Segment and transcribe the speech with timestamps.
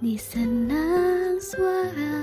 [0.00, 2.16] di senang suara.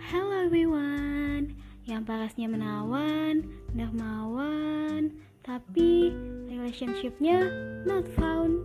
[0.00, 1.52] Hello everyone,
[1.84, 3.44] yang parasnya menawan,
[3.76, 5.12] dermawan,
[5.44, 6.08] tapi
[6.48, 7.52] relationshipnya
[7.84, 8.64] not found.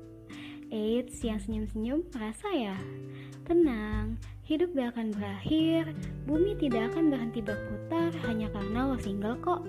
[0.72, 2.76] Eits, yang senyum-senyum merasa ya?
[3.44, 4.16] Tenang,
[4.48, 5.92] hidup gak akan berakhir,
[6.24, 9.68] bumi tidak akan berhenti berputar hanya karena lo single kok.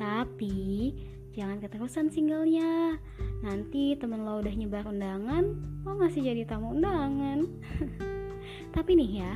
[0.00, 0.96] Tapi,
[1.36, 2.96] jangan keterusan singlenya.
[3.44, 5.44] Nanti temen lo udah nyebar undangan,
[5.84, 7.44] lo masih jadi tamu undangan.
[8.74, 9.32] Tapi nih ya,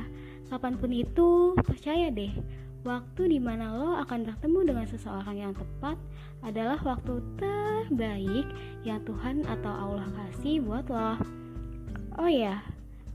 [0.49, 2.33] kapan pun itu, percaya deh,
[2.81, 5.97] waktu di mana lo akan bertemu dengan seseorang yang tepat
[6.41, 8.47] adalah waktu terbaik
[8.81, 11.21] yang Tuhan atau Allah kasih buat lo.
[12.17, 12.65] Oh ya,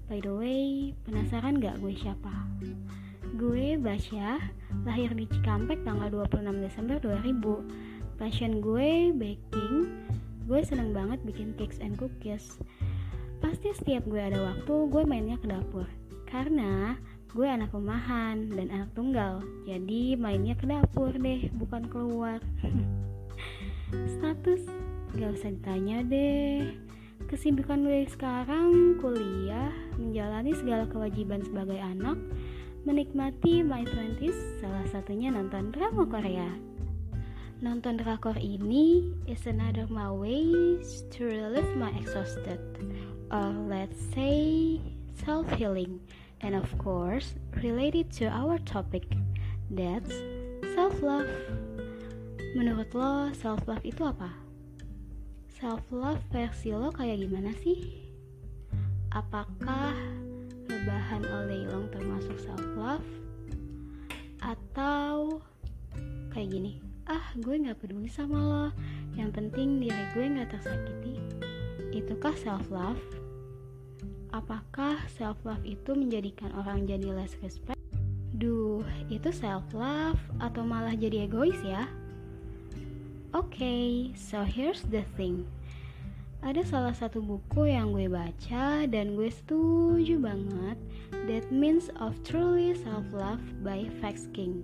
[0.07, 2.33] by the way, penasaran gak gue siapa?
[3.37, 4.41] Gue Basya,
[4.87, 10.06] lahir di Cikampek tanggal 26 Desember 2000 passion gue baking
[10.47, 12.63] gue seneng banget bikin cakes and cookies.
[13.43, 15.91] Pasti setiap gue ada waktu gue mainnya ke dapur.
[16.31, 16.95] Karena
[17.35, 22.39] gue anak rumahan dan anak tunggal jadi mainnya ke dapur deh bukan keluar.
[24.19, 24.63] Status
[25.19, 26.79] gak usah ditanya deh.
[27.27, 32.15] Kesibukan gue sekarang kuliah menjalani segala kewajiban sebagai anak
[32.87, 36.47] menikmati my 20s salah satunya nonton drama Korea
[37.57, 42.61] Nonton drakor ini is another my ways to relieve my exhausted
[43.33, 44.77] or let's say
[45.25, 45.97] self-healing
[46.45, 47.33] and of course
[47.65, 49.09] related to our topic
[49.73, 50.13] that's
[50.77, 51.25] self-love
[52.53, 54.29] menurut lo self-love itu apa?
[55.57, 58.05] self-love versi lo kayak gimana sih?
[59.17, 59.97] apakah
[60.69, 63.01] rebahan all day long termasuk self-love?
[64.45, 65.41] atau
[66.37, 68.67] kayak gini ah gue gak peduli sama lo.
[69.15, 71.19] Yang penting diri gue gak tersakiti.
[71.95, 73.01] Itukah self love
[74.37, 77.81] apakah self love itu menjadikan orang jadi less respect?
[78.37, 81.89] Duh itu self love atau malah jadi egois ya?
[83.33, 85.49] Oke okay, so here's the thing.
[86.45, 90.79] Ada salah satu buku yang gue baca dan gue setuju banget.
[91.27, 94.63] That Means of Truly Self-Love by Fax King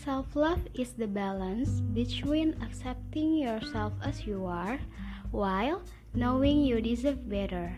[0.00, 4.80] Self love is the balance between accepting yourself as you are
[5.28, 5.84] while
[6.16, 7.76] knowing you deserve better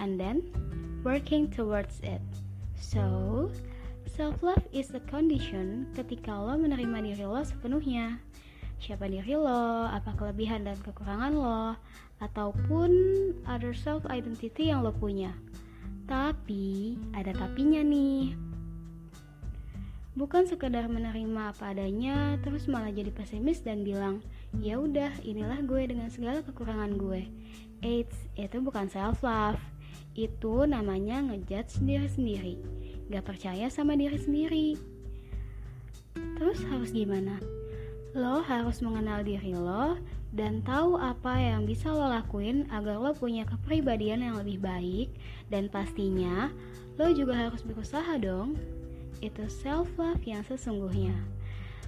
[0.00, 0.48] and then
[1.04, 2.24] working towards it.
[2.80, 3.52] So,
[4.08, 8.16] self love is a condition ketika lo menerima diri lo sepenuhnya.
[8.80, 11.76] Siapa diri lo, apa kelebihan dan kekurangan lo,
[12.24, 12.90] ataupun
[13.44, 15.36] other self identity yang lo punya.
[16.08, 18.47] Tapi, ada tapinya nih
[20.18, 24.18] bukan sekedar menerima apa adanya terus malah jadi pesimis dan bilang
[24.58, 27.30] ya udah inilah gue dengan segala kekurangan gue.
[27.86, 29.62] AIDS itu bukan self love
[30.18, 32.54] itu namanya ngejudge diri sendiri.
[33.14, 34.68] Gak percaya sama diri sendiri.
[36.34, 37.38] Terus harus gimana?
[38.18, 39.94] Lo harus mengenal diri lo
[40.34, 45.14] dan tahu apa yang bisa lo lakuin agar lo punya kepribadian yang lebih baik
[45.46, 46.50] dan pastinya
[46.98, 48.58] lo juga harus berusaha dong
[49.24, 51.14] itu self love yang sesungguhnya.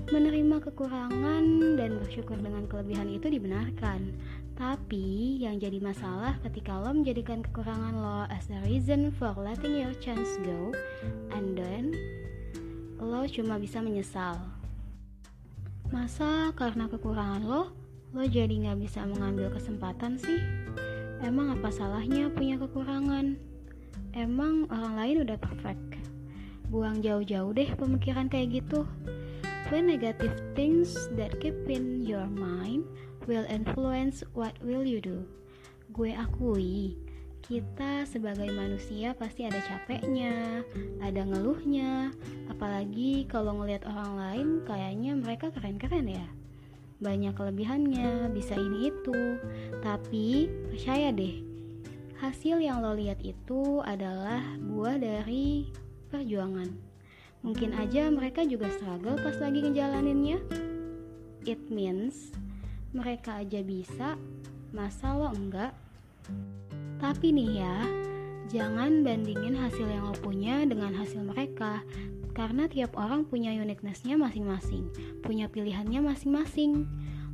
[0.09, 4.17] Menerima kekurangan dan bersyukur dengan kelebihan itu dibenarkan.
[4.57, 9.93] Tapi yang jadi masalah ketika lo menjadikan kekurangan lo as a reason for letting your
[10.01, 10.73] chance go
[11.33, 11.93] and then
[12.97, 14.37] lo cuma bisa menyesal.
[15.93, 17.73] Masa karena kekurangan lo,
[18.17, 20.41] lo jadi nggak bisa mengambil kesempatan sih?
[21.21, 23.37] Emang apa salahnya punya kekurangan?
[24.17, 26.00] Emang orang lain udah perfect?
[26.71, 28.87] Buang jauh-jauh deh pemikiran kayak gitu.
[29.75, 32.87] When negative things that keep in your mind
[33.27, 35.27] will influence what will you do.
[35.91, 36.95] Gue akui,
[37.43, 40.63] kita sebagai manusia pasti ada capeknya,
[41.03, 42.15] ada ngeluhnya,
[42.47, 46.27] apalagi kalau ngelihat orang lain kayaknya mereka keren-keren ya.
[47.03, 49.21] Banyak kelebihannya, bisa ini itu.
[49.83, 51.43] Tapi percaya deh,
[52.23, 55.67] hasil yang lo lihat itu adalah buah dari
[56.11, 56.69] perjuangan.
[57.41, 60.43] Mungkin aja mereka juga struggle pas lagi ngejalaninnya.
[61.49, 62.37] It means
[62.93, 64.21] mereka aja bisa,
[64.75, 65.73] masa lo enggak?
[67.01, 67.77] Tapi nih ya,
[68.53, 71.81] jangan bandingin hasil yang lo punya dengan hasil mereka
[72.37, 74.91] karena tiap orang punya uniquenessnya masing-masing,
[75.25, 76.85] punya pilihannya masing-masing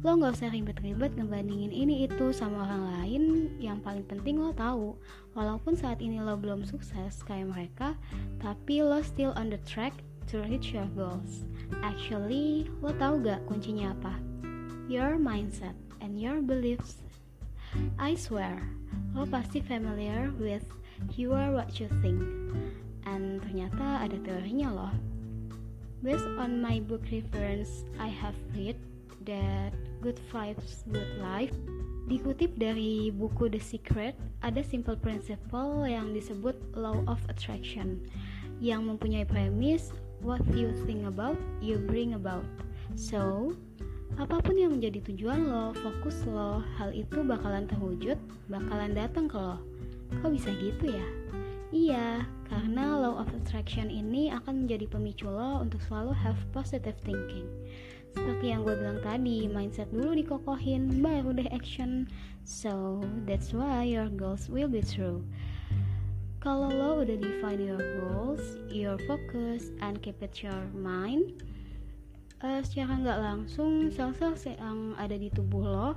[0.05, 3.23] lo nggak usah ribet-ribet ngebandingin ini itu sama orang lain
[3.61, 4.97] yang paling penting lo tahu
[5.33, 7.97] walaupun saat ini lo belum sukses kayak mereka
[8.43, 9.93] tapi lo still on the track
[10.29, 11.49] to reach your goals
[11.87, 14.17] actually lo tahu gak kuncinya apa
[14.91, 17.07] your mindset and your beliefs
[18.01, 18.63] I swear,
[19.13, 20.65] lo pasti familiar with
[21.17, 22.21] you are what you think.
[23.05, 24.95] And ternyata ada teorinya loh.
[26.01, 28.77] Based on my book reference, I have read
[29.25, 29.73] that
[30.03, 31.55] good vibes, good life
[32.07, 37.99] Dikutip dari buku The Secret, ada simple principle yang disebut law of attraction
[38.63, 39.91] yang mempunyai premis
[40.23, 42.47] what you think about, you bring about.
[42.95, 43.51] So,
[44.23, 49.35] apa pun yang menjadi tujuan lo, fokus lo, hal itu bakalan terwujud, bakalan datang ke
[49.35, 49.59] lo.
[50.23, 51.07] Kok bisa gitu ya?
[51.75, 57.51] Iya, karena law of attraction ini akan menjadi pemicu lo untuk selalu have positive thinking.
[58.17, 62.09] Seperti yang gue bilang tadi, mindset dulu dikokohin, baru deh action.
[62.49, 65.21] So, that's why your goals will be true.
[66.41, 68.41] Kalau lo udah define your goals,
[68.73, 71.43] your focus, and keep it your mind,
[72.41, 75.91] uh, secara nggak langsung sel-sel yang ada di tubuh lo,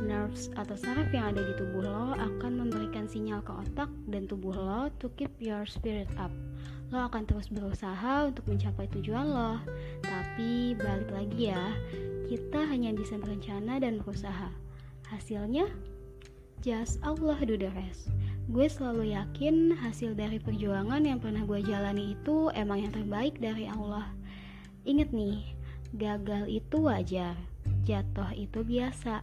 [0.00, 4.56] nerves atau saraf yang ada di tubuh lo akan memberikan sinyal ke otak dan tubuh
[4.56, 6.32] lo to keep your spirit up
[6.90, 9.62] lo akan terus berusaha untuk mencapai tujuan lo.
[10.40, 11.76] Tapi balik lagi ya,
[12.24, 14.48] kita hanya bisa berencana dan berusaha.
[15.12, 15.68] Hasilnya,
[16.64, 18.08] just Allah do the rest.
[18.48, 23.68] Gue selalu yakin hasil dari perjuangan yang pernah gue jalani itu emang yang terbaik dari
[23.68, 24.08] Allah.
[24.88, 25.44] Ingat nih,
[26.00, 27.36] gagal itu wajar,
[27.84, 29.20] jatuh itu biasa.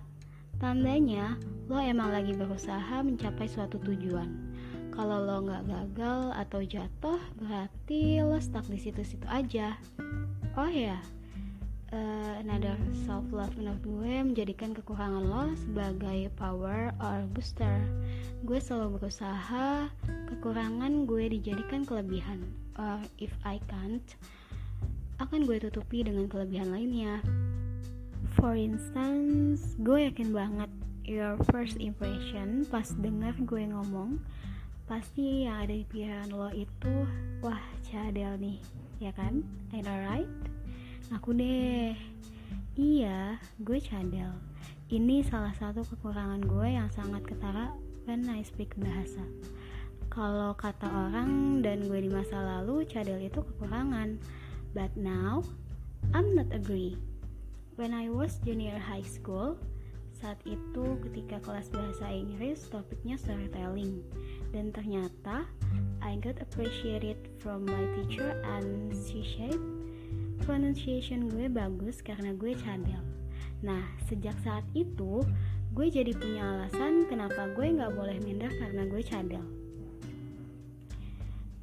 [0.62, 1.34] Tandanya,
[1.66, 4.54] lo emang lagi berusaha mencapai suatu tujuan
[4.94, 9.78] kalau lo nggak gagal atau jatuh berarti lo stuck di situ-situ aja
[10.58, 10.98] oh ya
[11.94, 12.74] uh, another
[13.06, 17.86] self love menurut gue menjadikan kekurangan lo sebagai power or booster.
[18.44, 19.90] Gue selalu berusaha
[20.34, 22.42] kekurangan gue dijadikan kelebihan.
[22.78, 24.06] Or if I can't
[25.18, 27.22] akan gue tutupi dengan kelebihan lainnya.
[28.38, 30.70] For instance gue yakin banget
[31.08, 34.20] your first impression pas dengar gue ngomong
[34.88, 37.06] pasti yang ada di pikiran lo itu
[37.44, 38.58] wah cadel nih
[39.04, 39.44] ya kan?
[39.76, 40.32] I know right?
[41.12, 41.94] Aku deh.
[42.80, 44.32] Iya gue cadel
[44.88, 47.76] ini salah satu kekurangan gue yang sangat ketara
[48.08, 49.20] when I speak bahasa.
[50.08, 54.16] Kalau kata orang dan gue di masa lalu cadel itu kekurangan.
[54.72, 55.44] But now
[56.16, 56.96] I'm not agree.
[57.76, 59.60] When I was junior high school
[60.16, 64.02] saat itu ketika kelas bahasa Inggris topiknya storytelling
[64.56, 65.48] dan ternyata
[66.00, 69.60] I got appreciated from my teacher and she said
[70.46, 73.04] pronunciation gue bagus karena gue cadel
[73.60, 75.26] nah sejak saat itu
[75.76, 79.46] gue jadi punya alasan kenapa gue nggak boleh minder karena gue cadel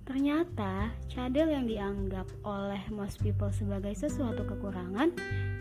[0.05, 5.11] Ternyata, cadel yang dianggap oleh most people sebagai sesuatu kekurangan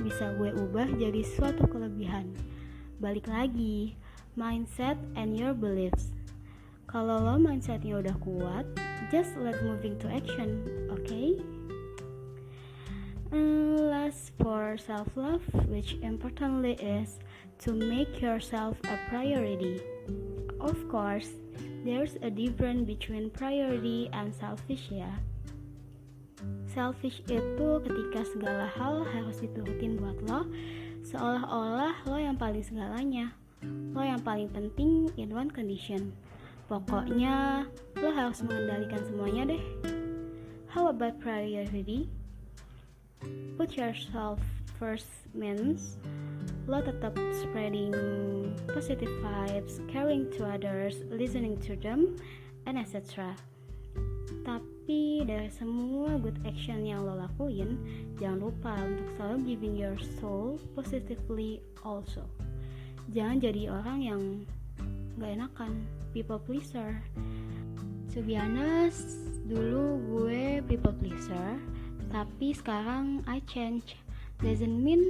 [0.03, 2.27] bisa gue ubah jadi suatu kelebihan.
[3.01, 3.95] Balik lagi,
[4.35, 6.12] mindset and your beliefs.
[6.93, 8.69] Kalau lo mindsetnya udah kuat,
[9.09, 10.61] just let moving to action,
[10.93, 11.01] oke?
[11.01, 11.33] Okay?
[13.89, 17.17] Last for self love, which importantly is
[17.65, 19.81] to make yourself a priority.
[20.61, 21.33] Of course,
[21.81, 25.17] there's a difference between priority and selfish ya.
[26.69, 30.45] Selfish itu ketika segala hal harus diturutin buat lo,
[31.01, 33.33] seolah-olah lo yang paling segalanya,
[33.65, 36.13] lo yang paling penting in one condition.
[36.71, 37.67] Pokoknya
[37.99, 39.63] lo harus mengendalikan semuanya deh.
[40.71, 42.09] How about priority?
[43.59, 44.39] Put yourself
[44.79, 45.99] first means
[46.63, 47.91] lo tetap spreading
[48.71, 52.15] positive vibes, caring to others, listening to them,
[52.63, 53.35] and etc.
[54.47, 57.75] Tapi dari semua good action yang lo lakuin,
[58.19, 62.23] jangan lupa untuk selalu giving your soul positively also.
[63.11, 64.21] Jangan jadi orang yang
[65.19, 67.01] gak enakan people pleaser.
[68.13, 69.17] To be honest
[69.49, 71.57] dulu gue people pleaser
[72.13, 73.97] tapi sekarang I change.
[74.39, 75.01] Doesn't mean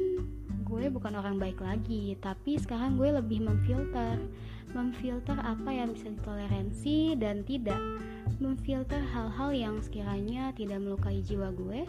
[0.64, 4.18] gue bukan orang baik lagi tapi sekarang gue lebih memfilter.
[4.72, 7.78] Memfilter apa yang bisa ditoleransi dan tidak.
[8.40, 11.84] Memfilter hal-hal yang sekiranya tidak melukai jiwa gue.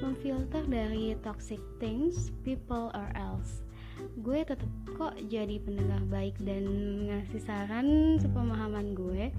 [0.00, 3.62] Memfilter dari toxic things people or else
[4.22, 6.64] gue tetap kok jadi pendengar baik dan
[7.08, 9.32] ngasih saran sepemahaman gue.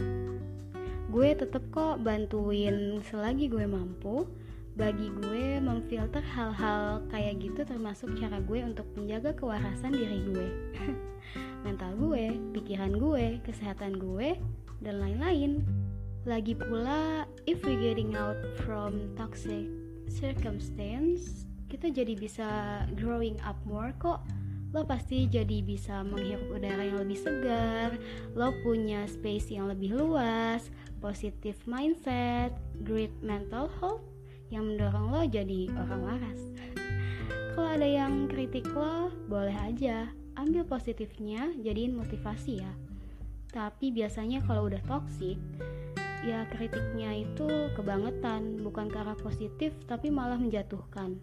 [1.13, 4.25] Gue tetap kok bantuin selagi gue mampu.
[4.73, 10.47] Bagi gue memfilter hal-hal kayak gitu termasuk cara gue untuk menjaga kewarasan diri gue.
[11.65, 14.33] Mental gue, pikiran gue, kesehatan gue,
[14.81, 15.61] dan lain-lain.
[16.25, 19.69] Lagi pula if we getting out from toxic
[20.09, 22.49] circumstance kita jadi bisa
[22.93, 24.21] growing up more kok
[24.73, 27.93] lo pasti jadi bisa menghirup udara yang lebih segar,
[28.33, 32.49] lo punya space yang lebih luas, positive mindset,
[32.81, 34.01] great mental health
[34.49, 36.41] yang mendorong lo jadi orang waras.
[37.53, 42.73] Kalau ada yang kritik lo, boleh aja ambil positifnya, jadiin motivasi ya.
[43.53, 45.37] Tapi biasanya kalau udah toxic,
[46.25, 51.21] ya kritiknya itu kebangetan, bukan ke positif tapi malah menjatuhkan.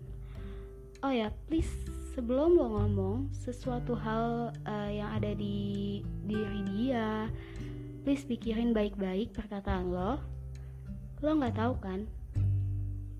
[1.02, 7.32] Oh ya, please sebelum lo ngomong sesuatu hal uh, yang ada di diri dia,
[8.04, 10.20] please pikirin baik-baik perkataan lo.
[11.24, 12.04] Lo nggak tahu kan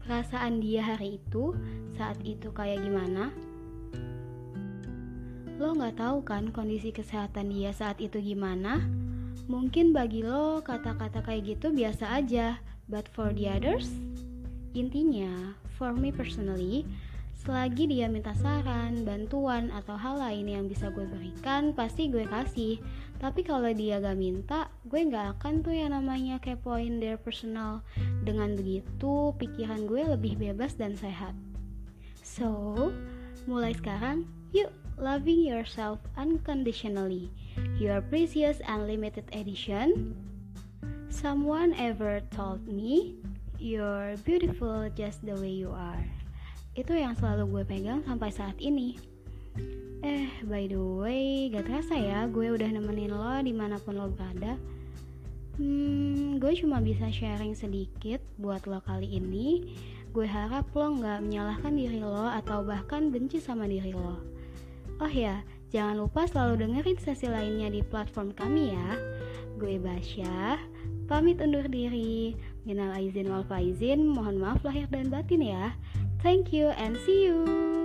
[0.05, 1.57] perasaan dia hari itu
[1.97, 3.33] saat itu kayak gimana?
[5.57, 8.85] Lo nggak tahu kan kondisi kesehatan dia saat itu gimana?
[9.49, 13.97] Mungkin bagi lo kata-kata kayak gitu biasa aja, but for the others,
[14.77, 16.85] intinya, for me personally,
[17.41, 22.77] selagi dia minta saran, bantuan, atau hal lain yang bisa gue berikan, pasti gue kasih.
[23.17, 27.81] Tapi kalau dia gak minta, gue gak akan tuh yang namanya kepoin their personal.
[28.29, 31.33] Dengan begitu, pikiran gue lebih bebas dan sehat.
[32.21, 32.93] So,
[33.49, 37.33] mulai sekarang, yuk loving yourself unconditionally.
[37.81, 40.13] Your precious and limited edition.
[41.09, 43.17] Someone ever told me,
[43.57, 46.20] you're beautiful just the way you are.
[46.81, 48.97] Itu yang selalu gue pegang sampai saat ini.
[50.01, 54.09] Eh, by the way, gak terasa ya gue udah nemenin lo di mana pun lo
[54.09, 54.57] berada.
[55.61, 59.77] Hmm, gue cuma bisa sharing sedikit buat lo kali ini.
[60.17, 64.17] Gue harap lo gak menyalahkan diri lo atau bahkan benci sama diri lo.
[65.05, 68.99] Oh ya, Jangan lupa selalu dengerin sesi lainnya di platform kami ya.
[69.55, 70.59] Gue Basya,
[71.07, 72.35] pamit undur diri.
[72.67, 75.71] Minal aizin wal faizin, mohon maaf lahir dan batin ya.
[76.23, 77.80] Thank you and see you.